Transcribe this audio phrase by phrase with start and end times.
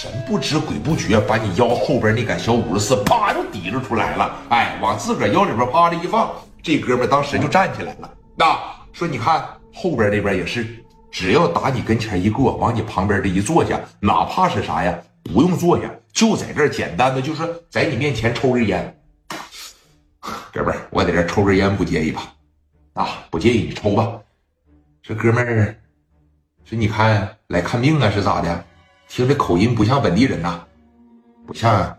[0.00, 6.30] 神不知鬼不觉，把你腰后边那杆小五十四啪就提溜出来了，哎，往自个腰里边啪的一放，
[6.62, 8.08] 这哥们当时就站起来了。
[8.36, 8.56] 那
[8.92, 10.64] 说你看后边那边也是，
[11.10, 18.96] 只要打你跟前一过，往你旁边这一坐下，哪怕是啥呀，不用坐下，就在这简单的就是在你面前抽根烟。
[20.54, 22.22] 哥们，我在这抽根烟不介意吧？
[22.92, 24.12] 啊，不介意你抽吧。
[25.02, 25.74] 这哥们儿，
[26.64, 28.64] 说你看来看病啊是咋的？
[29.08, 30.60] 听这口音不像本地人呐，
[31.46, 31.96] 不像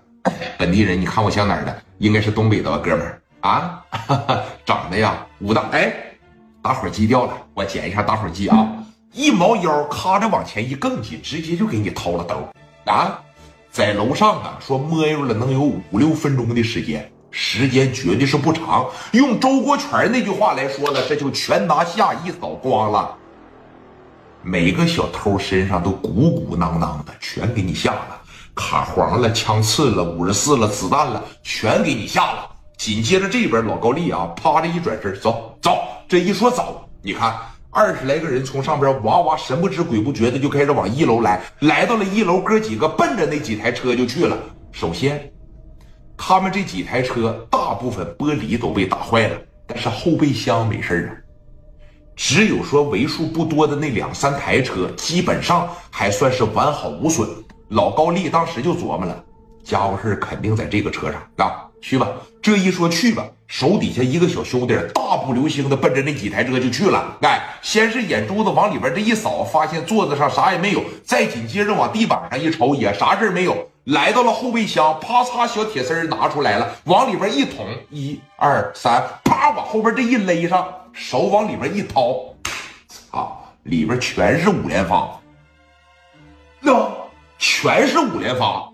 [0.57, 0.99] 本地人。
[0.99, 1.81] 你看我像哪儿的？
[1.97, 3.83] 应该是东北的吧，哥们儿啊，
[4.65, 5.63] 长得呀武大。
[5.71, 5.91] 哎，
[6.61, 8.67] 打火机掉了，我捡一下打火机啊！
[9.11, 12.35] 一猫腰，咔着往前一更劲，直接就给你掏了兜
[12.85, 13.19] 啊！
[13.71, 18.87] 在楼上啊，说摸悠了能有五六分钟的时间，时间绝对是不长。
[19.11, 23.17] 用周国权那句话来说呢，这就全拿下一扫光了。
[24.41, 28.21] 每个小偷身上都鼓鼓囊囊的，全给你下了，
[28.55, 32.49] 卡簧了，枪刺了，五十四了，子弹了，全给你下了。
[32.77, 37.35] 紧接着这边老高丽啊，啪的一转身，走走，这一说走，你看
[37.69, 44.37] 二十来个人从上边哇哇神不知鬼不觉的就开始往一楼来，来到了一楼，哥几个奔着那几台车就去了。
[44.71, 45.31] 首先，
[46.15, 49.37] 他们这几台车大部分玻璃都被打坏了，
[49.67, 51.18] 但是后备箱没事啊。
[52.21, 57.25] 只有说为数不多的那两三台车，基本上还算是完好无损。
[57.69, 59.23] 老高丽当时就琢磨了，
[59.63, 62.09] 家伙事肯定在这个车上啊，去吧。
[62.41, 67.17] 这一说去吧，手底下一个小兄弟大步流星的奔着那几台车就去了。
[67.21, 73.69] 哎，先是眼珠子往里边这一扫，发现座子上啥也没有，再紧接着往地板上一瞅，也啥事没有。
[73.85, 80.67] 来到了后备箱，啪嚓，小铁丝拿出来了，往里边一捅，一二三，啪，往后边这一勒上。
[80.93, 82.15] 手往里边一掏，
[82.87, 85.19] 操，里边全是五连发，
[86.61, 86.91] 哟，
[87.37, 88.69] 全是五连发，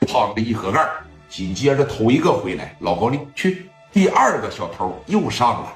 [0.00, 0.88] 砰的一合盖
[1.28, 5.72] 紧接着头一个回来，老高丽去，第二个小偷又上了，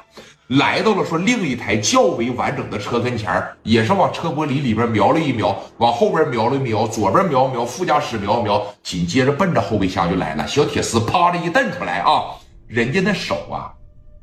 [0.48, 12.24] 来到了说另一台较为完整的车跟前也是往车玻璃里边瞄了一瞄，往后边瞄了瞄，左边瞄瞄，副驾驶瞄瞄，紧接着奔着后备箱就来了，小铁丝啪的一蹬出来啊，
[12.66, 13.72] 人家那手啊。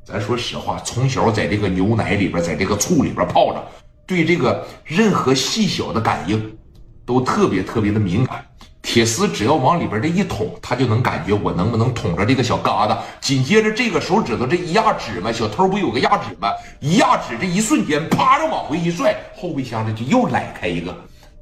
[0.10, 3.64] 咱说实话，从小在这个牛奶里边，在这个醋里边泡着，
[4.08, 6.58] 对这个任何细小的感应
[7.06, 8.44] 都特别特别的敏感。
[8.82, 12.98] 铁丝只要往里边这一捅，他就能感觉我能不能捅着这个小疙瘩。
[13.22, 16.50] 紧接着这个手指头这一压指嘛，小偷不有个压指吗？
[16.80, 20.96] 一压指，这一瞬间，啪着往回一拽，后备箱里就又来开一个。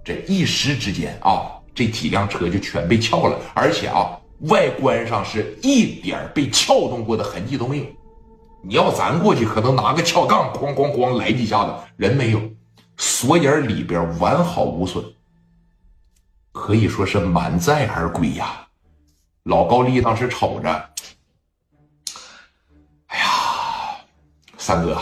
[0.03, 4.11] 这一时之间啊，这几辆车就全被撬了，而且啊，
[4.49, 7.85] 外观上是一点被撬动过的痕迹都没有。
[8.67, 12.41] 你要咱过去，可能拿个撬杠，哐哐哐来几下子，人没有，
[12.97, 15.01] 锁眼里边完好无损，
[16.51, 18.67] 可以说是满载而归呀。
[19.43, 20.69] 老高丽当时瞅着，
[23.07, 23.25] 哎呀，
[24.57, 24.99] 三哥，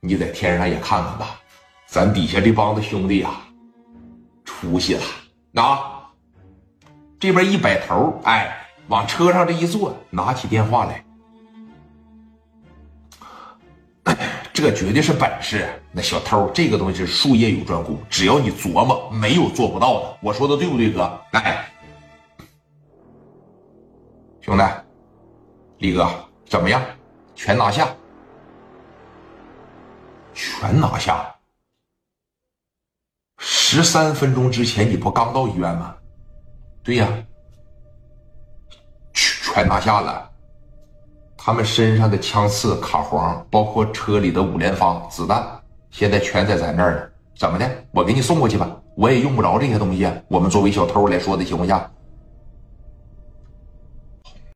[0.00, 1.38] 你在天上也看看吧，
[1.86, 3.30] 咱底下这帮子兄弟呀，
[4.44, 6.02] 出息了啊！
[7.20, 11.04] 这边一摆头，哎，往车上这一坐，拿起电话来。
[14.54, 20.18] 这绝对是本事，那小偷这个东西是术业有专攻，只要你琢磨，没有做不到的。
[20.22, 21.20] 我说的对不对，哥？
[21.32, 21.68] 哎，
[24.40, 24.62] 兄弟，
[25.78, 26.08] 李哥
[26.46, 26.80] 怎么样？
[27.34, 27.92] 全拿下，
[30.32, 31.34] 全拿下。
[33.38, 35.96] 十三分钟之前你不刚到医院吗？
[36.84, 37.08] 对呀，
[39.12, 40.30] 全全拿下了。
[41.46, 45.44] 他们身上的枪刺、卡簧，包括车里的五连发子弹，
[45.90, 47.02] 现在全在咱这儿呢。
[47.36, 47.70] 怎么的？
[47.90, 48.66] 我给你送过去吧，
[48.96, 50.10] 我也用不着这些东西。
[50.28, 51.86] 我们作为小偷来说的情况下，